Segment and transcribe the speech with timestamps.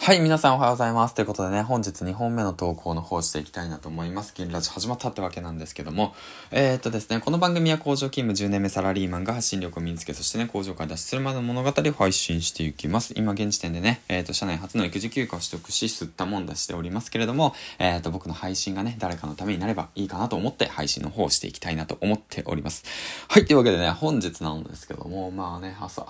[0.00, 1.14] はい、皆さんおはようございます。
[1.14, 4.32] ということでね、本日2本目の投稿の方していきたいなと思います。
[4.34, 6.14] 銀ラジ始まったってわけなんですけども、
[6.50, 13.12] えー、っとですね、この番組は工場勤務10年目サラリーマンが発信力を身につけ、そしてね、工場から脱出するまでの物語を配信していきます。
[13.16, 22.84] 今現時点でね、えー、っと、社内初の育児休暇を取得し、吸ったもんだしておりますけれども、えー、っと、僕の配信がね、誰かのためになればいいかなと思って配信の方をしていきたいなと思っております。
[23.28, 26.06] はい、というわけでね、本日なんですけども、まあね、朝、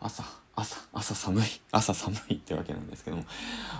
[0.00, 0.24] 朝、
[0.60, 1.44] 朝、朝寒い。
[1.70, 3.24] 朝寒いってわけなんですけども。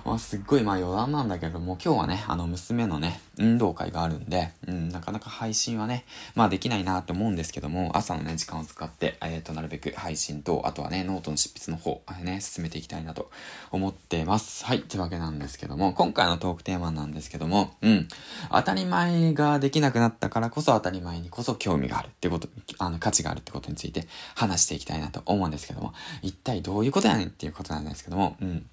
[0.05, 6.05] まあ、すっごいまあ余談なんだけども、今日はね、あの娘のね、運動会があるんで、うん、なかなか配信はね、
[6.35, 13.29] まあできないなと思うんですけども、朝のね、時間を使って、えっ、ー、と、なるべく配信と、あとはね、ノートの執筆の方、ね、進めていきたいなと
[13.71, 14.65] 思ってます。
[14.65, 18.07] はい、ってわけなんですけども、今回のトークテーマなんですけども、うん、
[18.49, 28.63] 当たり前ができなくなったからこそ当たり前にこそ興味があるってこと、あの、価値があるってことについて話していきたいなと思うんですけども、一体どどういうことやねんっていうことなんですけども、うん。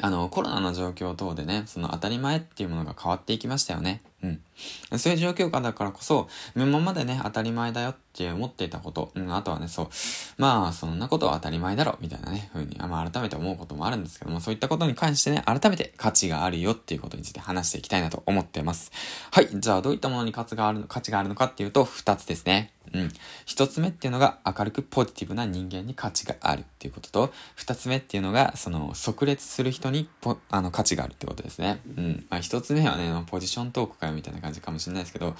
[0.00, 4.00] あの、コロナの状況等でね、その当たり前っていうものが変わっていきましたよね。
[4.22, 4.40] うん。
[4.98, 9.88] そういう状況下だからこそ、今までね、当たり前だよって思っていたこと、うん、あとはね、そう、
[10.36, 18.92] まあ、そんなことは当たり前だろ、みたいなね、風に、まあ、改めて思うこともあるんですけども、そういったことに関してね、改めて価値があるよっていうことについて話していきたいなと思ってます。
[19.30, 22.72] はい、じゃあ、どういったものに価値があるの、価値があるのかっていうと、二つですね。
[22.94, 23.12] うん。
[23.46, 31.80] 一つ目っていうのが明るくポジティブな人間に価値があるっていうことと、二つ目っていうのが、その、即列する人にポ、あの、価値があるってことですね。
[31.96, 32.26] うん。
[32.28, 35.34] まあ一つ目はね、ポジショントークかよみたいな感じかもしれないですけど、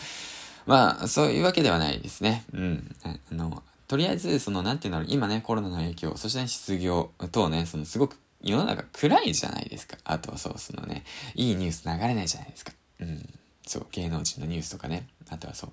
[0.66, 2.44] まあ、そういうわけではないですね。
[2.54, 2.96] うん。
[3.02, 9.96] あの、とりあえず、その、なんていうんだろう、今ね、コロナの影響、そして、ね、失業等ね、その、すごく世の中暗いじゃないですか。
[10.04, 12.72] あとは、そう、そのね、いいニュース流れないじゃないですか。
[13.00, 13.28] うん。
[13.66, 15.06] そう、芸能人のニュースとかね。
[15.30, 15.70] あとはそう、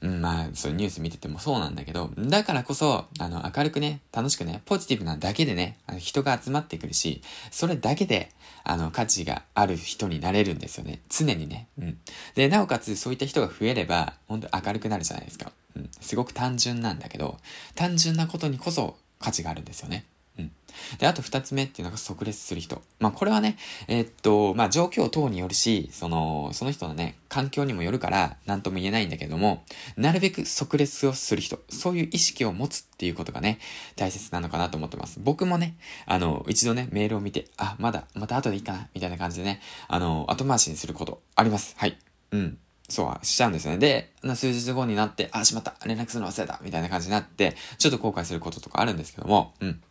[0.00, 8.30] うん、まあ、そうニュース見ててもそうなんだけど、だからこそ、あの、明るくね、楽しくね、ポジティブなだけでね、あの人が集まってくるし、それだけで、
[8.64, 11.00] あの、価値がある人になれるんですよね。
[11.08, 11.68] 常にね。
[11.78, 11.98] うん。
[12.34, 15.52] で、なおかつ、そういった人が増えれば、本当明るくなるじゃないですか。
[15.76, 15.90] うん。
[16.00, 17.38] すごく単純なんだけど、
[17.74, 20.04] 単純なことにこそ価値があるんですよね。
[20.38, 20.50] うん。
[20.98, 22.82] で、あと二つ目っていうのが即列する人。
[22.98, 23.56] まあこれはね、
[23.88, 29.64] えー、っと、まあ状況等によるし、その、その人のね、環境にもよるから、なんとも言えないんだけども、
[29.96, 31.58] なるべく即列をする人。
[31.68, 33.58] そういう意識を持つっていうことがね、
[33.96, 35.20] 大切なのかなと思ってます。
[35.22, 41.74] 僕もね、あの、一度ね、メールを見て、あ、まだ、また後でいいかな、みたいな感じでね、あの、後回しにすることあります。
[41.78, 41.98] はい。
[42.32, 42.58] うん。
[42.88, 43.78] そうはしちゃうんですよね。
[43.78, 49.82] で、数日後になって、あ、しまった、連絡するの忘れた、みたいな感じになって、ちょっと後悔することとかあるんですけども、うん。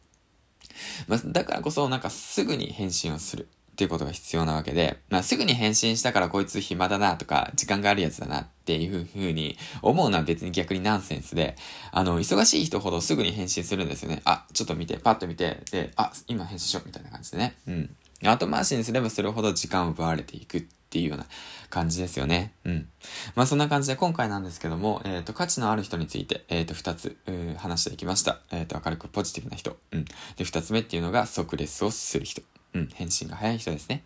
[1.07, 11.55] まあ、だからこそなんかすぐに返信をするっていうことが必要なわけで、まあ、すぐに返信したからこいつ暇だなとか、時間があるやつだなっていうふうに思うのは別に逆にナンセンスで、
[11.91, 14.21] あの、忙しい人ほどすぐに返信するんですよね。
[14.25, 17.55] あ、ちょっと見て、パッと見て、で、あ、今返信しようみたいな感じでね。
[17.67, 17.95] うん。
[18.23, 20.63] 後回しにすればするほど時間を奪われていくっ
[20.93, 21.25] ていうような
[21.71, 22.53] 感じですよね。
[22.65, 22.87] うん。
[23.35, 27.17] まあそんな感じで今回なんですけども、えっ、ー、と、価値のある人について、えっ、ー、と、二つ、
[27.57, 28.41] 話していきました。
[28.51, 29.75] えっ、ー、と、明るくポジティブな人。
[29.91, 30.05] うん。
[30.35, 32.43] で、二つ目っていうのが即レスをする人。
[32.75, 32.87] うん。
[32.93, 34.03] 返信が早い人ですね。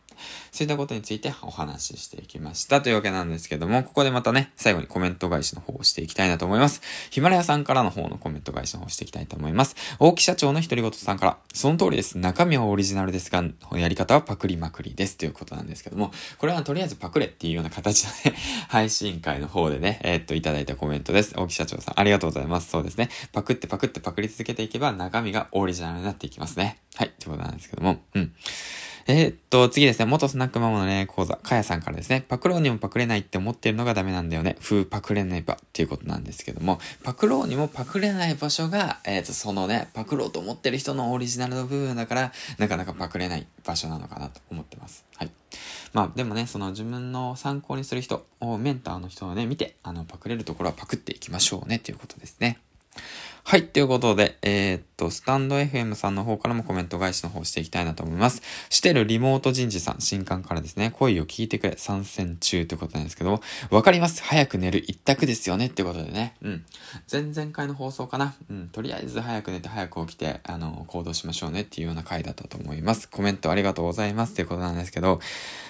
[0.51, 2.81] そういったことについてお話ししていきました。
[2.81, 6.81] というわけなんですけども、ここでまたね、最後にコメント返しの方をしていきたいなと思います。
[7.09, 9.75] ヒマラヤさんからの方のコメント返しの方をしていきたいと思います。
[9.99, 12.17] 大木社長の独り言さんから、その通りです。
[12.17, 15.17] 中身はオリジナルですが、やり方はパクリまくりです。
[15.17, 18.37] ということなんですけども、これはとりあえずパクレっていうような形のね、
[18.69, 21.33] 配信会の方でね、えー、っと、いただいたコメントです。
[21.35, 22.69] 大木社長さん、ありがとうございます。
[22.69, 23.09] そうですね。
[23.31, 26.79] パクってパクってパクり続けていけば、中身がオリジナルになっていきますね。
[26.95, 28.33] はい、ということなんですけども、うん。
[29.09, 30.05] えー、っと、次ですね。
[30.07, 32.25] 元スナックママのね、講座、かやさんからですね。
[32.27, 34.57] パクローにもパクれないって思ってるのがダメなんだよね。
[34.61, 45.05] 風パクれない場っていうことなんですけども、パクローにもパクれない場所が、えー、と、そのね、パクろうと思ってる人のオリジナルの部分だから、なかなかパクれない場所なのかなと思ってます。
[45.15, 45.31] はい。
[45.93, 52.59] まあ、でもね、その自分の参考にする人を、メンターの人をね、見て、あの、パクれるところはパクっていきましょうね、ということですね。
[53.49, 53.65] はい。
[53.65, 58.41] ということで、えー、っと、スタンド FM さんの方からもコメント返しの方していきたいなと思います。
[58.69, 64.21] してるリモート人事さん、新刊からですね、声を聞いてくれ、参戦中ということなんですけども、わかります。
[64.21, 66.35] 早く寝る一択ですよねってことでね。
[66.41, 66.65] うん。
[67.09, 68.35] 前々回の放送かな。
[68.49, 68.67] うん。
[68.67, 73.07] とりあえず早く寝て早く起きて、あの、行動しましょうねっていうような回だったと思います。
[73.07, 75.21] コメントありがとうございますっていうことなんですけど、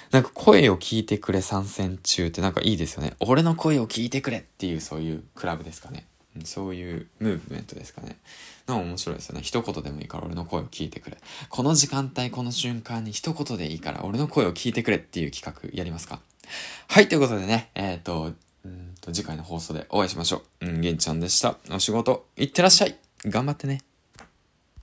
[0.09, 3.13] なんか声を聞いてくれ参戦中ってなんかいいですよね。
[3.19, 6.07] 俺の声を聞いてくれっていうそういうクラブですかね。
[6.45, 8.17] そういうムーブメントですかね。
[8.67, 9.41] の面白いですよね。
[9.41, 11.17] 一言でもいいから俺の声を聞いてくれ。
[11.49, 16.19] この時間帯、この瞬間に一言でいいから俺の声を聞いてくれっていう企画やりますか
[16.87, 18.33] はい、ということでね、えっ、ー、と、
[18.65, 20.65] うんと、次回の放送でお会いしましょう。
[20.67, 21.57] うん、げんちゃんでした。
[21.71, 23.81] お仕事、いってらっしゃい頑張ってね。